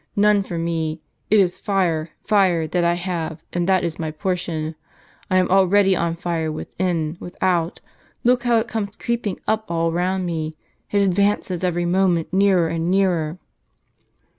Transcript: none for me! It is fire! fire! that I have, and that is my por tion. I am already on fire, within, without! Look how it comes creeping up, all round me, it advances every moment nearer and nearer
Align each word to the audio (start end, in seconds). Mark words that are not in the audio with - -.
none 0.15 0.41
for 0.41 0.57
me! 0.57 0.99
It 1.29 1.39
is 1.39 1.59
fire! 1.59 2.09
fire! 2.23 2.65
that 2.65 2.83
I 2.83 2.95
have, 2.95 3.43
and 3.53 3.69
that 3.69 3.83
is 3.83 3.99
my 3.99 4.09
por 4.09 4.35
tion. 4.35 4.73
I 5.29 5.37
am 5.37 5.47
already 5.51 5.95
on 5.95 6.15
fire, 6.15 6.51
within, 6.51 7.17
without! 7.19 7.81
Look 8.23 8.41
how 8.41 8.57
it 8.57 8.67
comes 8.67 8.95
creeping 8.95 9.39
up, 9.47 9.69
all 9.69 9.91
round 9.91 10.25
me, 10.25 10.57
it 10.89 11.03
advances 11.03 11.63
every 11.63 11.85
moment 11.85 12.33
nearer 12.33 12.67
and 12.67 12.89
nearer 12.89 13.37